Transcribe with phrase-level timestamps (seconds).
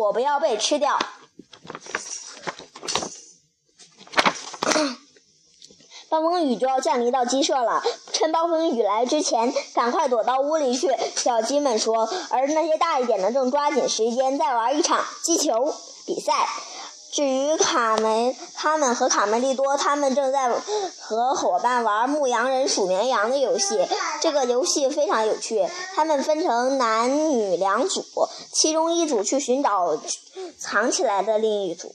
[0.00, 0.98] 我不要被吃掉。
[6.08, 7.82] 暴风雨就要降临到鸡舍了，
[8.12, 10.88] 趁暴风雨来之前，赶快躲到屋里去。
[11.16, 15.74] 小鸡们说，而那些大一点的正抓紧时间在玩一场击球
[16.06, 16.48] 比赛。
[17.12, 20.48] 至于卡梅，他们和卡梅利多，他们正在
[20.98, 23.80] 和伙伴玩牧羊人数绵羊的游戏。
[24.20, 25.68] 这个游戏非常有趣。
[25.94, 28.04] 他们分成男女两组，
[28.52, 29.98] 其中一组去寻找
[30.56, 31.94] 藏起来的另一组。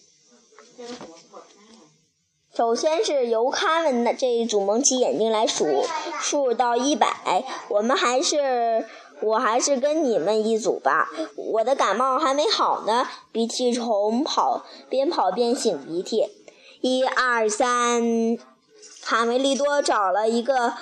[2.53, 5.85] 首先是由他们的这一组蒙起眼睛来数，
[6.19, 7.43] 数到一百。
[7.69, 8.85] 我们还是。
[9.21, 16.27] 我还是跟你们一组吧，我的感冒还没好呢，鼻涕虫跑，边跑边擤鼻涕。
[16.81, 18.37] 一二三，
[19.01, 20.73] 卡梅利多找了一个，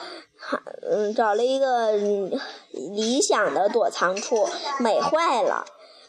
[0.82, 1.92] 嗯，找了一个
[2.72, 5.66] 理想的躲藏处，美坏了。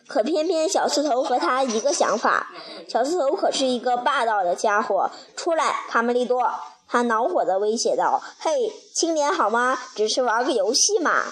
[0.08, 2.50] 可偏偏小刺头和他一个想法，
[2.88, 5.10] 小刺头可是一个霸道的家伙。
[5.36, 6.50] 出来，卡梅利多，
[6.88, 9.78] 他恼火地威胁道：“嘿，青年好吗？
[9.94, 11.24] 只是玩个游戏嘛。”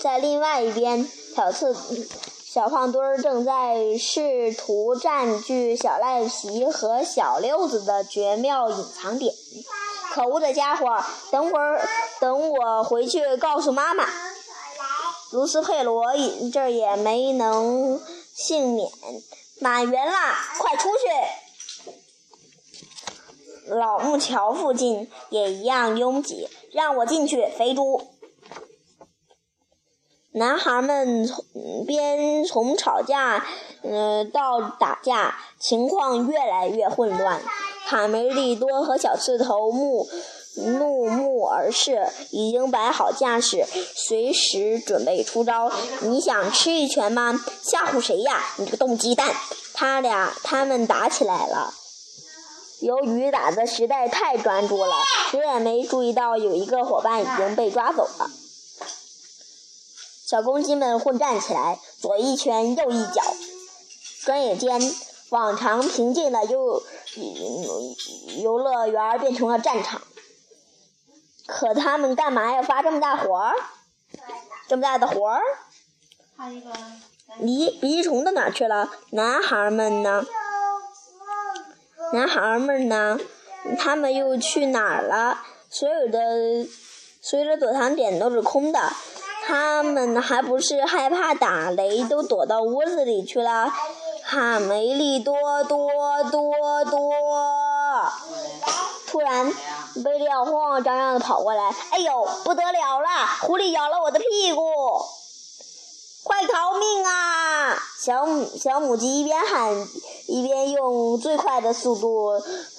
[0.00, 1.74] 在另外一边，小刺
[2.44, 9.34] 小胖墩儿正在试图占据小赖皮和小六子的绝妙隐藏点。
[10.12, 11.02] 可恶的家伙！
[11.30, 11.86] 等会儿，
[12.20, 14.06] 等我回去告诉妈妈。
[15.32, 16.04] 卢斯佩罗
[16.52, 18.00] 这也没能
[18.34, 18.90] 幸免。
[19.58, 20.12] 满员了，
[20.58, 21.04] 快出去！
[23.68, 26.48] 老木桥附近也一样拥挤。
[26.72, 28.00] 让我进去，肥猪！
[30.36, 31.42] 男孩们从
[31.86, 33.42] 边从吵架，
[33.82, 37.40] 嗯，到打架，情况越来越混乱。
[37.86, 40.06] 卡梅利多和小刺头目
[40.56, 43.64] 怒目而视，已经摆好架势，
[43.94, 45.72] 随时准备出招。
[46.02, 47.40] 你想吃一拳吗？
[47.62, 48.42] 吓唬谁呀？
[48.58, 49.34] 你这个冻鸡蛋！
[49.72, 51.72] 他俩他们打起来了。
[52.82, 54.92] 由于打的实在太专注了，
[55.30, 58.30] 谁也没注意到有一个伙伴已经被抓走了。
[60.26, 63.22] 小公鸡们混战起来，左一拳，右一脚。
[64.24, 64.80] 转眼间，
[65.28, 66.82] 往常平静的游
[68.42, 70.02] 游乐园变成了战场。
[71.46, 73.54] 可他们干嘛要发这么大火儿？
[74.66, 75.40] 这么大的火儿？
[77.40, 78.90] 咦，鼻涕虫到哪去了？
[79.10, 80.26] 男孩们呢？
[82.12, 83.16] 男孩们呢？
[83.78, 85.38] 他们又去哪儿了？
[85.70, 86.66] 所有的，
[87.20, 88.92] 所有的躲藏点都是空的。
[89.46, 93.72] 他们还不是害怕打雷，都躲到屋子里去了。
[94.24, 95.88] 卡梅利多多
[96.32, 97.00] 多多！
[99.06, 99.54] 突然，
[100.04, 103.06] 贝利奥慌慌张张的跑过来，哎呦，不得了了！
[103.42, 104.64] 狐狸咬了我的屁股！
[106.24, 107.78] 快逃命啊！
[108.00, 109.88] 小母小母鸡一边喊，
[110.26, 112.32] 一边用最快的速度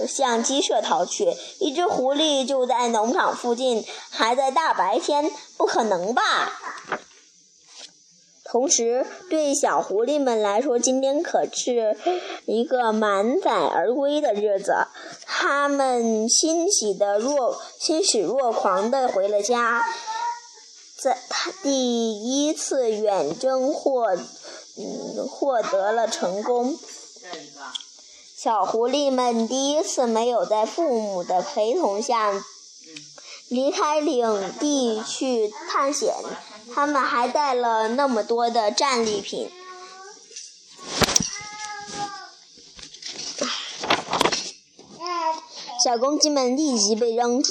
[0.08, 1.34] 向鸡舍逃去。
[1.60, 6.52] 一只狐狸就在农场附近，还在大白天，不可能吧？
[8.50, 11.98] 同时，对小狐狸们来说，今天可是
[12.46, 14.88] 一个满载而归的日子。
[15.26, 19.84] 他们欣喜的若欣喜若狂的回了家。
[20.98, 24.08] 在他第一次远征获，
[24.78, 26.80] 嗯，获得了成功。
[28.36, 32.44] 小狐狸们第一次没有在父母的陪同下
[33.50, 36.14] 离开领地去探险，
[36.74, 39.50] 他们还带了那么多的战利品。
[45.84, 47.44] 小公鸡们立即被扔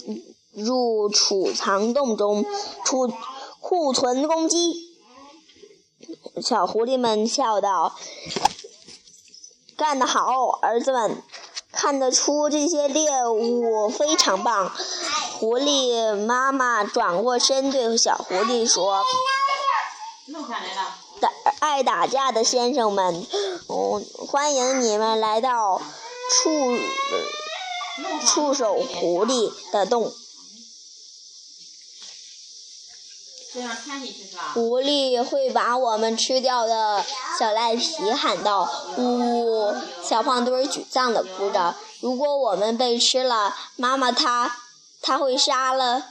[0.53, 2.45] 入储藏洞中，
[2.85, 3.13] 储。
[3.59, 4.95] 库存公鸡，
[6.41, 7.97] 小狐狸们笑道
[9.77, 11.23] ：“干得好，儿子们！
[11.71, 14.73] 看得出这些猎物非常棒。”
[15.39, 19.03] 狐狸妈妈转过身对小狐狸说
[21.21, 23.27] ：“打爱打架的先生们，
[23.69, 25.81] 嗯，欢迎你们来到
[26.31, 26.51] 触
[28.27, 30.11] 触手狐狸的洞。”
[34.53, 37.03] 狐狸会把我们吃掉的，
[37.39, 38.69] 小赖皮喊道
[38.99, 39.75] ：“呜呜！”
[40.05, 44.57] 小胖墩沮丧的哭着：“如果我们被吃了，妈妈她，
[45.01, 46.05] 她会杀了。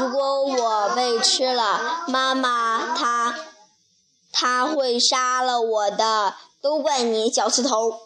[0.00, 3.36] 如果我被吃了，妈妈她，
[4.32, 6.34] 她会杀了我的。
[6.60, 8.00] 都怪你，小刺头！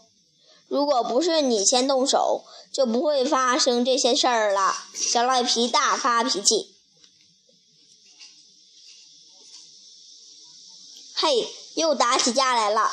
[0.68, 6.75] 如果不是你先动手，就不会发生这些事儿了。”小赖皮大发脾气。
[11.18, 12.90] 嘿，又打起架来了。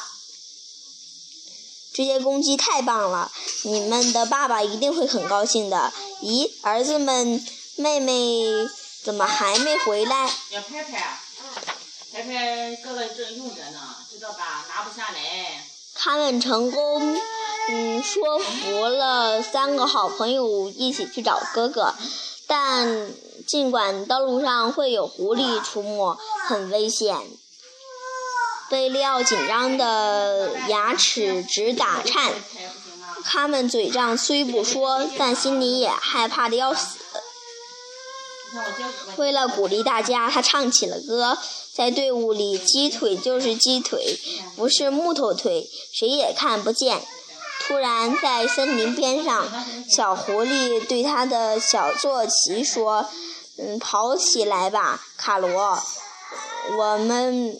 [1.94, 3.30] 这些公鸡太棒了，
[3.64, 5.92] 你们的爸爸一定会很高兴的。
[6.22, 8.46] 咦，儿子们、妹妹
[9.04, 10.31] 怎么还没回来？
[10.52, 11.22] 要拍拍啊！
[12.14, 13.80] 拍拍哥哥正用着呢，
[14.10, 14.66] 知道吧？
[14.69, 15.68] 拿不下来。
[15.94, 17.19] 他们成功，
[17.69, 21.94] 嗯，说服了三个好朋友一起去找哥哥，
[22.48, 23.12] 但
[23.46, 26.18] 尽管道路上会有狐狸出没，
[26.48, 27.18] 很危险。
[28.74, 32.34] 贝利奥紧张的牙齿直打颤，
[33.24, 36.98] 他们嘴上虽不说，但心里也害怕的要死。
[39.18, 41.38] 为了鼓励大家，他唱起了歌。
[41.72, 44.20] 在队伍里，鸡腿就是鸡腿，
[44.56, 47.00] 不是木头腿，谁也看不见。
[47.60, 49.48] 突然，在森林边上，
[49.88, 53.08] 小狐狸对他的小坐骑说
[53.60, 55.80] ：“嗯，跑起来吧，卡罗。”
[56.77, 57.57] 我们，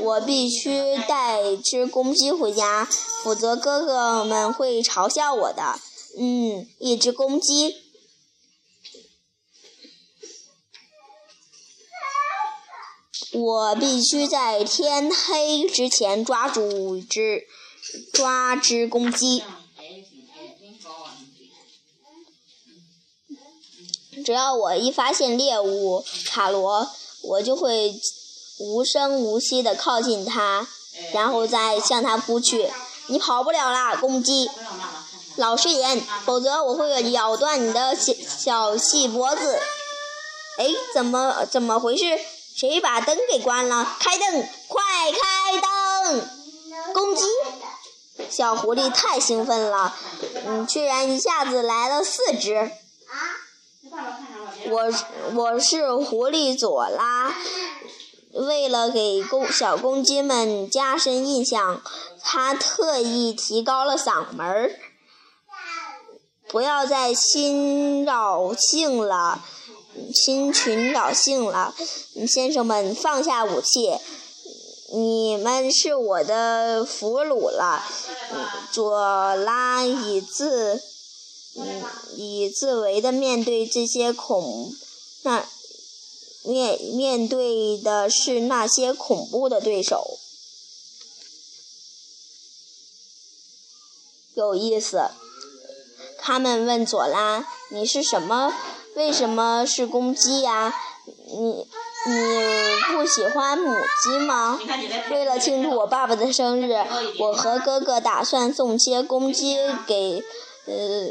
[0.00, 2.88] 我必须带只公鸡回家，
[3.22, 5.78] 否则哥哥们会嘲笑我的。
[6.18, 7.76] 嗯，一只公鸡。
[13.32, 17.46] 我必须在天黑之前抓住只，
[18.12, 19.44] 抓只公鸡。
[24.24, 26.90] 只要我一发现猎物，卡罗，
[27.22, 28.00] 我就会。
[28.62, 30.66] 无声无息地靠近它，
[31.14, 32.70] 然后再向它扑去。
[33.06, 34.50] 你跑不了啦，公鸡！
[35.36, 39.58] 老实点，否则我会咬断你的小小细脖子。
[40.58, 42.04] 哎，怎么怎么回事？
[42.54, 43.96] 谁把灯给关了？
[43.98, 46.28] 开灯，快开灯！
[46.92, 47.24] 公鸡，
[48.28, 49.96] 小狐狸太兴奋了，
[50.46, 52.70] 嗯，居然一下子来了四只。
[54.68, 54.92] 我
[55.34, 57.34] 我是狐狸佐拉。
[58.32, 61.82] 为了给公小公鸡们加深印象，
[62.22, 64.72] 他特意提高了嗓门儿。
[66.48, 69.42] 不要再侵扰性了，
[70.14, 71.74] 侵群扰性了，
[72.28, 73.98] 先生们放下武器，
[74.92, 77.82] 你们是我的俘虏了。
[78.72, 80.80] 佐拉以自，
[82.16, 84.74] 以自为的面对这些恐
[85.22, 85.46] 那。
[86.42, 90.18] 面面对的是那些恐怖的对手，
[94.32, 95.10] 有意思。
[96.18, 98.54] 他们问佐拉：“你是什么？
[98.96, 100.74] 为什么是公鸡呀？
[101.26, 101.66] 你
[102.06, 104.58] 你不喜欢母鸡吗？”
[105.12, 106.72] 为了庆祝我爸爸的生日，
[107.18, 110.24] 我和哥哥打算送些公鸡给
[110.64, 111.10] 呃。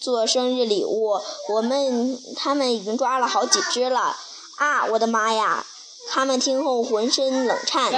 [0.00, 1.20] 做生日礼物，
[1.54, 4.16] 我们他们已经抓了好几只了。
[4.56, 5.64] 啊，我的妈呀！
[6.06, 7.90] 他们听后浑身冷颤，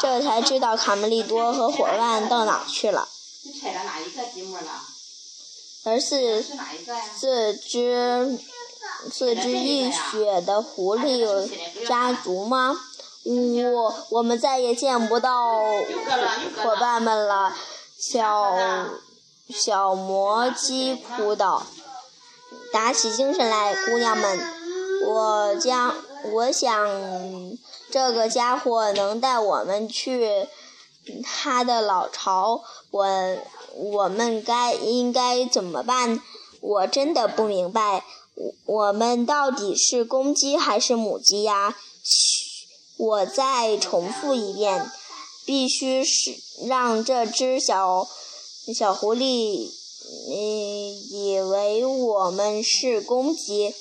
[0.00, 3.08] 这才知道卡梅利多和伙伴到哪去了。
[5.84, 6.42] 而是
[7.16, 8.38] 四只
[9.10, 11.50] 四只浴血的狐狸
[11.86, 12.80] 家族吗？
[13.24, 15.58] 呜，我们再也见不到
[16.62, 17.52] 伙伴们了。
[17.98, 18.54] 小。
[19.48, 21.66] 小魔鸡哭道
[22.70, 24.38] ：“打起精神来，姑娘们！
[25.06, 25.94] 我将
[26.32, 27.58] 我想
[27.90, 30.46] 这个家伙能带我们去
[31.24, 32.62] 他的老巢。
[32.90, 33.06] 我
[33.74, 36.20] 我们该应该怎么办？
[36.60, 38.04] 我真的不明白。
[38.66, 41.74] 我们到底是公鸡还是母鸡呀？
[42.04, 42.66] 嘘，
[42.98, 44.90] 我再重复一遍，
[45.46, 48.06] 必须是让这只小。”
[48.74, 49.70] 小狐狸，
[50.28, 50.34] 嗯，
[51.10, 53.74] 以为我们是公鸡，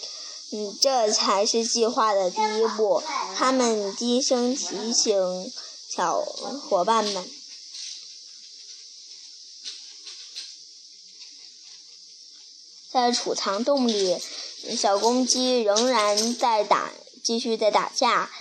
[0.51, 3.03] 嗯，这才是计划的第一步。
[3.35, 5.51] 他们低声提醒
[5.89, 7.29] 小伙伴们，
[12.91, 14.17] 在储藏洞里，
[14.77, 16.91] 小公鸡仍然在打，
[17.23, 18.31] 继续在打架。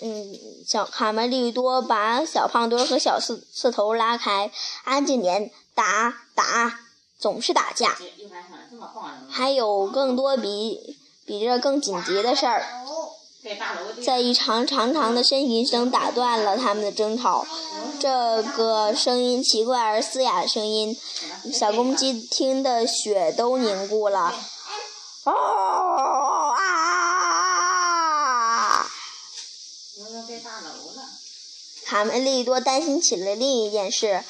[0.00, 4.50] 嗯，小卡梅利多把小胖墩和小刺刺头拉开，
[4.84, 6.80] 安静点，打打，
[7.18, 7.96] 总是打架。
[9.30, 12.66] 还有更多比比这更紧急的事儿。
[14.04, 17.46] 在一长长长的呻吟声打断了他们的争吵。
[18.00, 20.96] 这个声音奇怪而嘶哑的声音，
[21.52, 24.34] 小公鸡听得血都凝固了。
[25.24, 26.64] 哦啊！
[31.94, 34.24] 卡梅利多担心起了另一件事：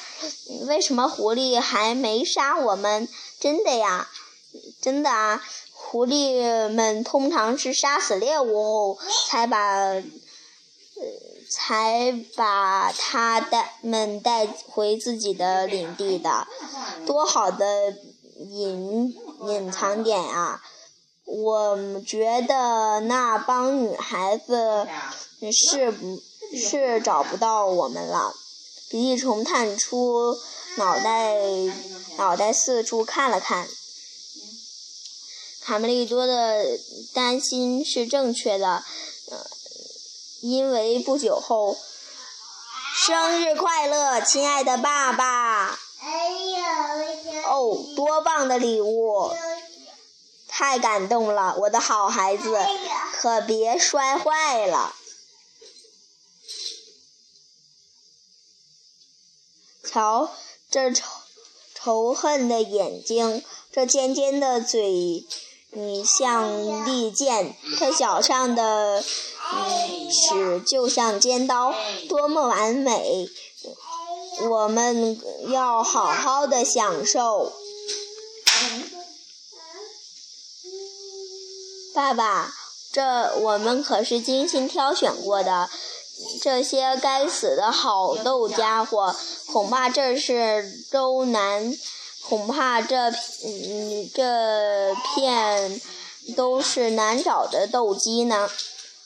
[0.67, 3.09] 为什么狐狸还没杀我们？
[3.39, 4.07] 真的呀，
[4.79, 5.41] 真的啊！
[5.73, 10.03] 狐狸们通常是杀死猎物后，才把呃
[11.49, 16.45] 才把他带们带回自己的领地的。
[17.07, 17.97] 多好的
[18.37, 19.11] 隐
[19.47, 20.61] 隐藏点啊！
[21.25, 24.87] 我觉得那帮女孩子
[25.51, 26.21] 是不，
[26.57, 28.35] 是找不到我们了。
[28.89, 30.37] 鼻涕虫探出
[30.77, 31.33] 脑袋，
[32.17, 33.67] 脑袋四处看了看。
[35.63, 36.63] 卡梅利多的
[37.13, 38.83] 担心是正确的，
[39.31, 39.47] 呃，
[40.41, 41.75] 因为不久后，
[42.95, 45.79] 生日快乐，亲爱的爸爸！
[47.47, 49.31] 哦，多棒的礼物！
[50.47, 52.55] 太感动了，我的好孩子，
[53.13, 54.93] 可别摔坏了。
[59.95, 60.29] 瞧，
[60.69, 61.05] 这仇
[61.73, 65.25] 仇恨的眼睛，这尖尖的嘴，
[65.71, 69.01] 你像利剑，这脚上的
[69.53, 71.73] 嗯就像尖刀，
[72.09, 73.29] 多么完美！
[74.49, 77.53] 我们要好好的享受。
[81.93, 82.53] 爸爸，
[82.91, 85.69] 这我们可是精心挑选过的。
[86.41, 89.15] 这些该死的好斗家伙，
[89.51, 91.77] 恐怕这是周南，
[92.27, 93.09] 恐怕这
[93.43, 95.81] 嗯这片
[96.35, 98.49] 都是难找的斗鸡呢。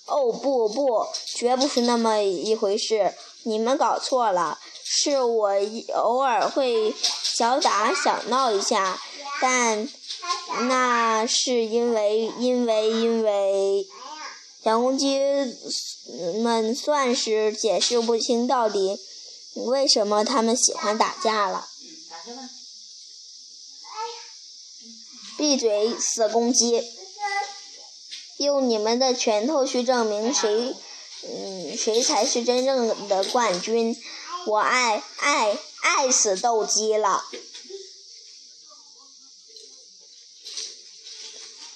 [0.05, 3.13] 哦不不，绝不是那么一回事，
[3.43, 4.59] 你们搞错了。
[4.83, 5.51] 是我
[5.95, 8.99] 偶尔会小打小闹一下，
[9.39, 9.87] 但
[10.67, 13.87] 那是因为因为因为。
[14.63, 15.17] 小公鸡
[16.41, 18.99] 们算是解释不清到底
[19.53, 21.67] 为什么他们喜欢打架了。
[25.37, 26.83] 闭嘴，死公鸡！
[28.37, 30.75] 用你们的拳头去证明谁，
[31.23, 33.95] 嗯，谁才是真正的冠军！
[34.47, 37.23] 我爱爱爱死斗鸡了！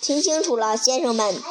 [0.01, 1.41] 听清楚了，先生们，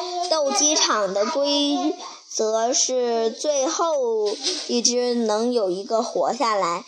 [0.42, 1.94] 斗鸡场的规
[2.28, 4.28] 则是最后
[4.66, 6.84] 一只能有一个活下来。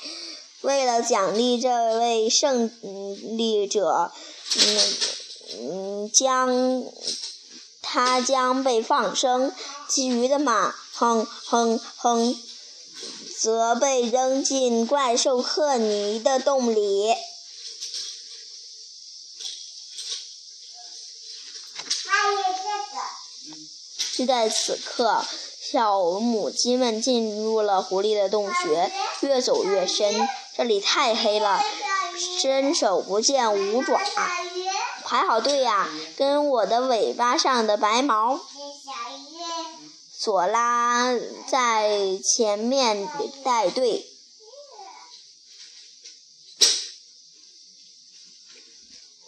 [0.63, 2.69] 为了奖励这位胜
[3.37, 4.11] 利者，
[4.59, 4.81] 嗯
[5.61, 6.83] 嗯，将
[7.81, 9.53] 他将被放生，
[9.89, 12.37] 其余的马，哼哼哼，
[13.39, 17.15] 则被扔进怪兽克尼的洞里。
[24.17, 25.25] 就在此刻，
[25.61, 30.29] 小母鸡们进入了狐狸的洞穴，越走越深。
[30.57, 31.61] 这里太黑了，
[32.41, 34.01] 伸手不见五爪。
[35.05, 38.41] 排好队呀，跟我的尾巴上的白毛。
[40.17, 41.13] 索拉
[41.49, 43.09] 在前面
[43.43, 44.07] 带队。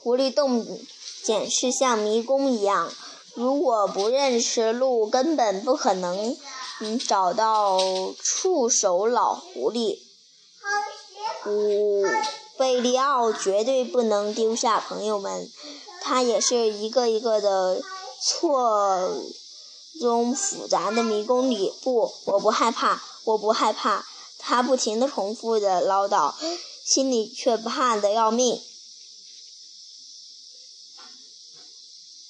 [0.00, 0.80] 狐狸洞
[1.24, 2.92] 简直像迷宫一样。
[3.36, 6.34] 如果不认识路，根本不可能
[6.80, 7.78] 嗯找到
[8.22, 9.98] 触手老狐狸。
[11.46, 12.02] 五
[12.56, 15.50] 贝利奥绝对不能丢下朋友们，
[16.00, 17.82] 他也是一个一个的
[18.22, 19.10] 错
[20.00, 21.74] 综复杂的迷宫里。
[21.82, 24.06] 不，我不害怕，我不害怕。
[24.38, 26.32] 他不停的重复着唠叨，
[26.84, 28.62] 心里却怕得要命。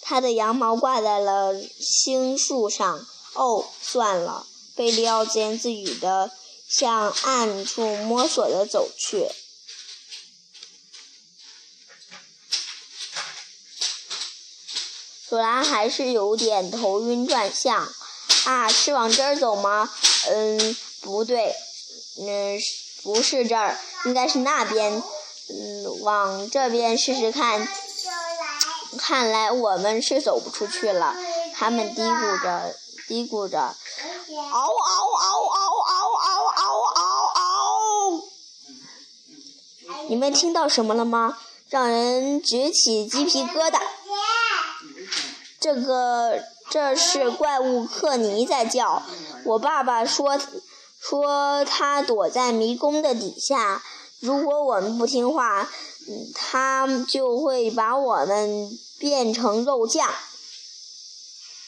[0.09, 3.05] 他的羊毛挂在了星树上。
[3.33, 4.47] 哦，算了，
[4.77, 6.31] 贝利奥自言自语地
[6.69, 9.29] 向暗处摸索着走去。
[15.29, 17.93] 索拉还是有点头晕转向。
[18.45, 19.93] 啊，是往这儿走吗？
[20.29, 21.53] 嗯，不对，
[22.21, 22.57] 嗯，
[23.03, 25.03] 不是这儿，应该是那边。
[25.49, 27.69] 嗯，往这边试试看。
[28.97, 31.15] 看来我们是走不出去了，
[31.55, 32.75] 他们嘀咕着，
[33.09, 34.67] 嘀咕着，嗷嗷
[35.15, 36.61] 嗷嗷嗷嗷嗷
[36.95, 37.01] 嗷
[37.35, 38.23] 嗷！
[40.09, 41.39] 你们听到什么了吗？
[41.69, 43.81] 让人直起鸡皮疙瘩。
[45.61, 49.03] 这个，这是怪物克尼在叫。
[49.45, 50.39] 我爸爸说，
[51.01, 53.83] 说他躲在迷宫的底下。
[54.21, 55.69] 如果我们不听话，
[56.35, 58.79] 他就会把我们。
[58.99, 60.15] 变成肉酱。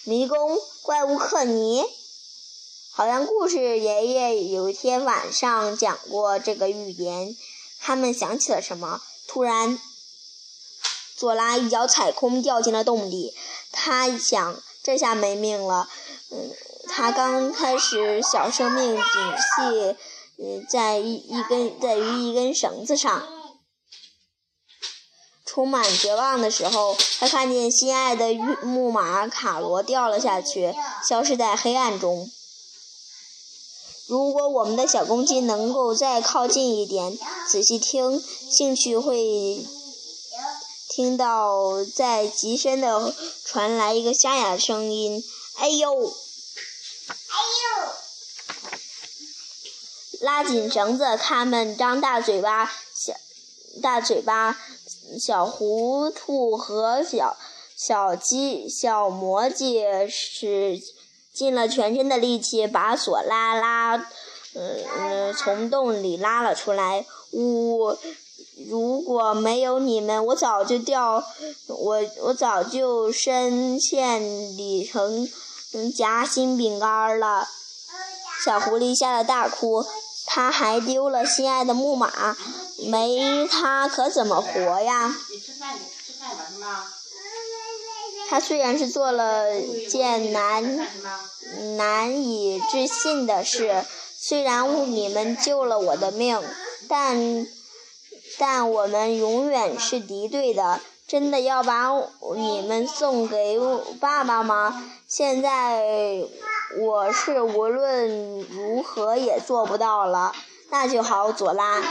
[0.05, 1.85] 迷宫怪物克尼，
[2.91, 7.37] 好像故事爷爷有一天晚上讲过这个寓言。
[7.81, 9.01] 他们想起了什么？
[9.27, 9.79] 突然，
[11.17, 13.35] 佐拉一脚踩空，掉进了洞里。
[13.71, 15.89] 他想，这下没命了。
[16.31, 16.51] 嗯，
[16.89, 19.97] 他刚开始小生命顶系，
[20.39, 23.38] 嗯，在一一根在于一根绳子上。
[25.59, 30.73] 充满绝望的时候，他看见心爱的木马卡罗掉了下去，
[31.05, 32.31] 消失在黑暗中。
[34.07, 39.67] 如果我们的小公鸡能够再靠近一点，仔细听，兴趣会
[40.89, 43.13] 听到在极深的
[43.45, 45.25] 传来一个沙哑的声音
[45.59, 47.89] ：“哎呦，哎呦！”
[50.23, 53.13] 拉紧绳子，它们张大嘴巴，小
[53.83, 54.57] 大嘴巴。
[55.21, 57.37] 小糊涂和小
[57.77, 60.81] 小鸡、小魔鸡使
[61.33, 63.97] 尽了全身的力气，把索拉拉，
[64.55, 67.07] 嗯嗯，从洞里拉了出来。
[67.33, 67.97] 呜，
[68.69, 71.23] 如果没有你们，我早就掉，
[71.69, 74.21] 我我早就深陷
[74.57, 75.29] 里成
[75.95, 77.47] 夹心饼干了。
[78.45, 79.85] 小狐狸吓得大哭，
[80.29, 82.37] 它还丢了心爱的木马。
[82.87, 85.13] 没他可怎么活呀？
[88.29, 90.87] 他虽然是做了件难
[91.77, 93.85] 难以置信的事，
[94.17, 96.41] 虽然你们救了我的命，
[96.89, 97.47] 但
[98.39, 100.81] 但我们永远是敌对的。
[101.09, 101.91] 真的要把
[102.37, 103.59] 你们送给
[103.99, 104.93] 爸爸吗？
[105.09, 106.23] 现在
[106.77, 110.33] 我是无论如何也做不到了。
[110.71, 111.83] 那就好，佐拉。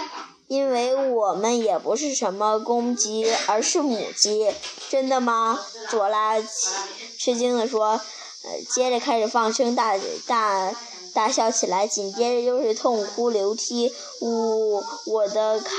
[0.47, 4.49] 因为我们也不是什么公鸡，而是母鸡，
[4.89, 5.59] 真的吗？
[5.89, 10.73] 佐拉吃惊地说，呃，接着开始放声大大
[11.13, 13.93] 大笑起来，紧接着又是痛哭流涕。
[14.21, 15.71] 呜，我的卡，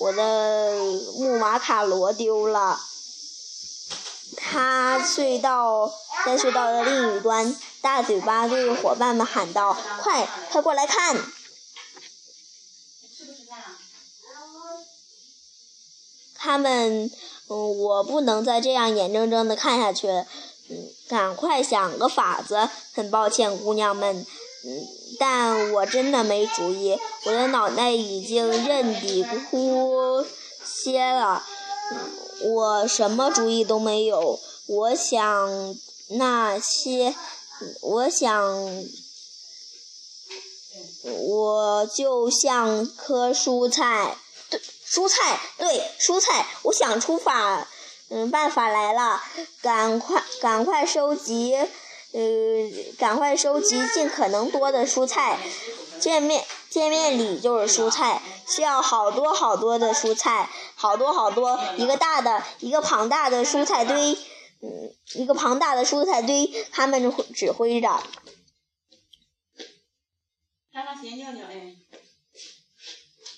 [0.00, 0.74] 我的
[1.18, 2.78] 木马卡罗丢了。
[4.36, 5.90] 他隧道
[6.26, 11.16] 在隧道的另一端，大嘴巴对伙伴们喊道：“快，快过来看！”
[16.40, 17.10] 他们，
[17.48, 20.08] 嗯，我不能再这样眼睁睁的看下去，
[20.68, 22.68] 嗯，赶快想个法子。
[22.94, 24.24] 很抱歉，姑娘们，
[24.64, 24.86] 嗯，
[25.18, 26.96] 但我真的没主意。
[27.24, 30.24] 我的脑袋已经认底枯
[30.64, 31.42] 歇了，
[32.44, 34.38] 我什么主意都没有。
[34.66, 35.76] 我想
[36.10, 37.14] 那些，
[37.82, 38.86] 我想，
[41.04, 44.16] 我就像棵蔬菜。
[44.50, 47.68] 对蔬菜，对，蔬菜，我想出法，
[48.08, 49.20] 嗯，办法来了，
[49.60, 51.54] 赶快，赶快收集，
[52.12, 52.20] 呃，
[52.98, 55.38] 赶快收集尽可能多的蔬菜，
[56.00, 64.16] 见面，见面礼就是蔬菜，需要好多好多的蔬菜，好多好多，一个大的，一个庞大的蔬菜堆，
[64.60, 68.02] 嗯，一个庞大的蔬菜堆，他们指挥着。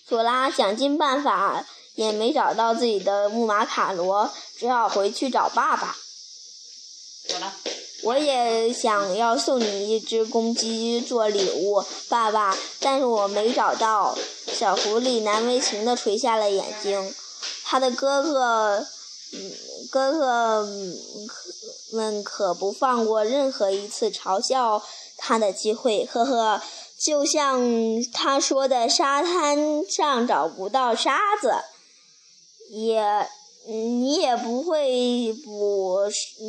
[0.07, 5.97] 索拉想尽办法也没找到自己的木马卡罗，只好回去找爸爸。
[8.03, 14.17] 我也想要送你一只公鸡做礼物，爸爸，但是我没找到。
[14.47, 17.15] 小狐狸难为情地垂下了眼睛。
[17.63, 18.87] 他的哥哥，嗯，
[19.91, 20.69] 哥哥
[21.93, 24.83] 们可不放过任何一次嘲笑
[25.17, 26.63] 他的机会，呵呵。
[26.99, 27.61] 就像
[28.13, 31.55] 他说的，沙滩上找不到沙子，
[32.71, 33.27] 也
[33.67, 35.97] 你也不会捕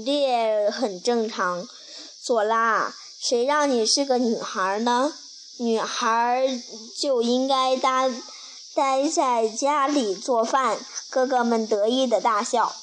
[0.03, 1.65] 猎，很正常。
[2.21, 5.13] 索拉，谁让你是个女孩呢？
[5.57, 6.45] 女孩
[6.99, 8.09] 就应该搭
[8.73, 10.79] 待在家里做饭。
[11.09, 12.75] 哥哥们得意的大笑。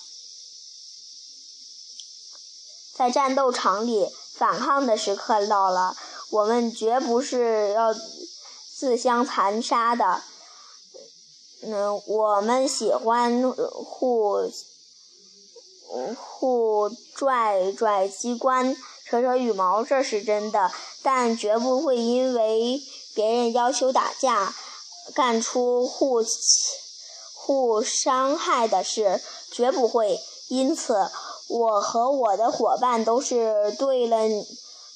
[2.94, 5.96] 在战斗场里，反抗的时刻到了。
[6.30, 10.22] 我们绝不是要自相残杀的，
[11.62, 14.52] 嗯，我们喜欢互
[16.14, 20.70] 互拽拽机关、扯扯羽毛，这是真的，
[21.02, 22.82] 但绝不会因为
[23.14, 24.54] 别人要求打架，
[25.14, 26.24] 干出互
[27.34, 30.20] 互伤害的事，绝不会。
[30.48, 31.10] 因此，
[31.48, 34.16] 我和我的伙伴都是对了。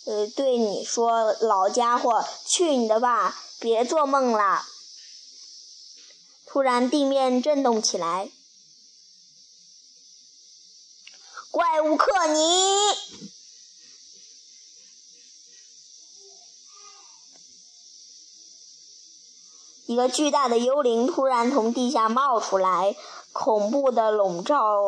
[0.04, 3.40] 呃，对你说，老家伙，去你的吧！
[3.60, 4.66] 别做梦了。
[6.44, 8.30] 突然，地面震动起来。
[11.52, 12.66] 怪物克尼！
[19.92, 22.96] 一个巨大的幽灵突然从地下冒出来，
[23.34, 24.80] 恐怖的笼罩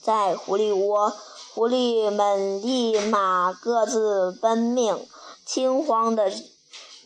[0.00, 1.12] 在狐狸窝。
[1.54, 5.08] 狐狸们立马各自奔命，
[5.44, 6.32] 惊慌的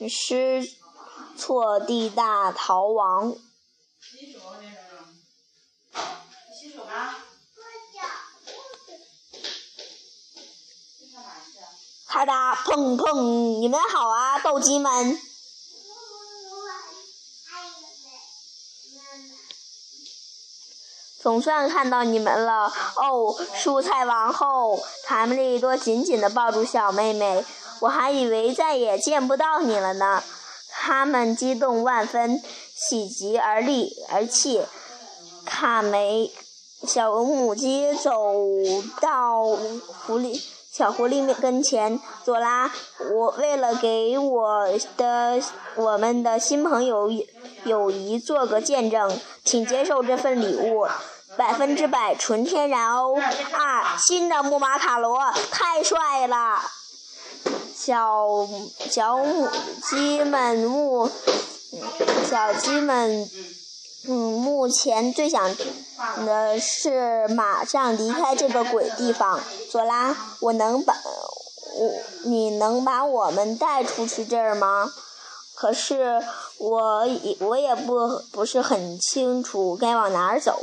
[0.06, 0.62] 失
[1.38, 3.34] 措地大逃亡。
[3.98, 4.76] 洗手那是，
[6.54, 7.16] 洗手吧。
[12.06, 13.58] 咔哒砰砰！
[13.58, 15.18] 你们好啊，斗鸡们！
[21.28, 24.80] 总算看到你们了哦，蔬菜王后！
[25.04, 27.44] 卡梅利多紧紧地抱住小妹妹，
[27.80, 30.22] 我还以为再也见不到你了呢。
[30.70, 32.42] 他们激动万分，
[32.74, 34.62] 喜极而立而泣。
[35.44, 36.32] 卡梅
[36.86, 38.10] 小母鸡走
[38.98, 39.42] 到
[40.06, 40.42] 狐狸。
[40.70, 42.70] 小狐狸跟前，佐拉，
[43.12, 44.64] 我为了给我
[44.96, 45.42] 的
[45.74, 47.10] 我们的新朋友
[47.64, 50.86] 友谊做个见证，请接受这份礼物，
[51.38, 53.14] 百分之百纯天然哦！
[53.52, 55.20] 啊，新的木马卡罗
[55.52, 56.58] 太帅了！
[57.76, 58.26] 小
[58.90, 59.48] 小母
[59.88, 61.08] 鸡们目，
[62.28, 63.30] 小鸡们。
[64.08, 65.54] 嗯，目前最想
[66.24, 69.38] 的是马上离开这个鬼地方。
[69.70, 71.92] 索拉，我能把我，
[72.24, 74.90] 你能把我们带出去这儿吗？
[75.54, 76.20] 可是
[76.58, 80.58] 我也我也不不是很清楚该往哪儿走。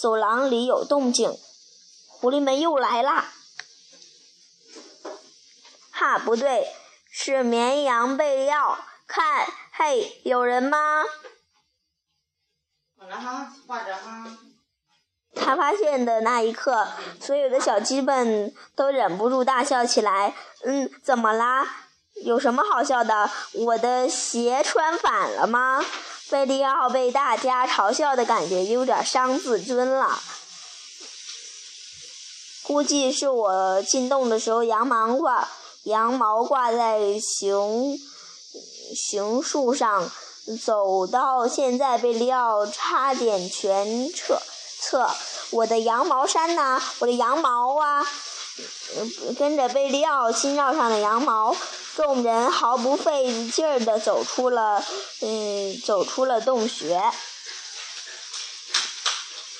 [0.00, 1.36] 走廊里有动静，
[2.08, 3.32] 狐狸们又来啦！
[5.90, 6.66] 哈，不对，
[7.10, 8.78] 是绵羊贝利奥。
[9.06, 11.04] 看，嘿，有人吗？
[15.34, 16.88] 他发现的那一刻，
[17.20, 20.34] 所有的小鸡们都忍不住大笑起来。
[20.64, 21.64] 嗯，怎么啦？
[22.24, 23.30] 有什么好笑的？
[23.52, 25.84] 我的鞋穿反了吗？
[26.30, 30.20] 贝利奥被大家嘲笑的感觉有点伤自尊了。
[32.62, 35.48] 估计是我进洞的时候羊毛挂
[35.84, 37.96] 羊毛挂在熊
[38.94, 40.10] 熊树上。
[40.64, 44.40] 走到现在，贝利奥差点全撤
[44.80, 45.10] 撤。
[45.50, 46.80] 我的羊毛衫呢？
[47.00, 48.06] 我的羊毛啊！
[49.38, 51.54] 跟着贝利奥心绕上的羊毛，
[51.94, 54.84] 众人毫不费劲儿地走出了，
[55.20, 57.00] 嗯，走出了洞穴。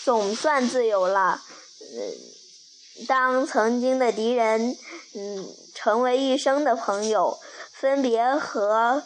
[0.05, 1.43] 总算自由了。
[1.81, 4.77] 嗯，当曾经的敌人，
[5.15, 7.39] 嗯，成为一生的朋友，
[7.73, 9.03] 分别和。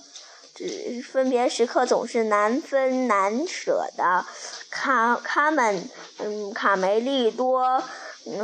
[1.11, 4.27] 分别时刻总是难分难舍的，
[4.69, 7.83] 卡卡门，嗯，卡梅利多，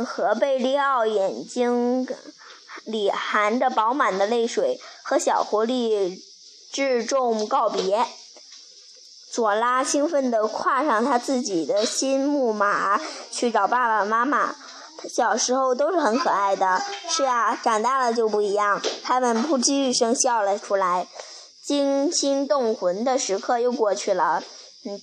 [0.05, 2.07] 和贝利奥眼睛
[2.85, 6.19] 里含着饱满的泪水，和小狐狸
[6.71, 8.05] 致重告别。
[9.31, 14.55] 佐拉兴奋地跨上他自己的新木马，去找爸爸妈妈。
[15.13, 18.81] 小时候都是很可爱的，是啊，长大了就不一样。
[19.03, 21.07] 他们扑哧一声笑了出来。
[21.63, 24.41] 惊心动魂的时刻又过去了，
[24.85, 25.01] 嗯，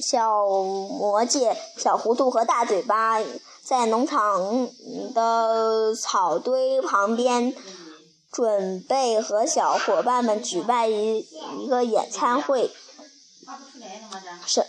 [0.00, 3.20] 小魔戒、小糊涂和大嘴巴
[3.62, 4.68] 在农场
[5.14, 7.54] 的草堆旁边，
[8.32, 11.26] 准备和小伙伴们举办一
[11.58, 12.72] 一个野餐会。
[14.46, 14.66] 是，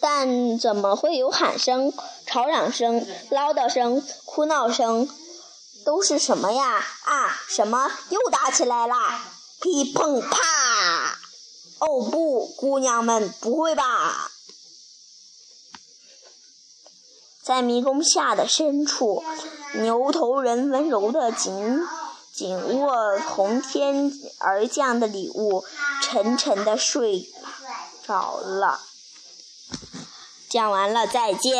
[0.00, 1.92] 但怎么会有喊声、
[2.26, 5.08] 吵嚷声、唠叨声、哭闹声？
[5.82, 6.76] 都是什么呀？
[7.04, 7.90] 啊，什么？
[8.10, 9.22] 又打起来啦！
[9.62, 11.18] 噼砰啪！
[11.78, 14.30] 哦不，姑娘们，不会吧？
[17.42, 19.22] 在迷宫下的深处，
[19.74, 21.80] 牛头人温柔的紧
[22.32, 25.64] 紧握从天而降的礼物，
[26.02, 27.28] 沉沉的睡
[28.06, 28.80] 着了。
[30.48, 31.54] 讲完了，再见。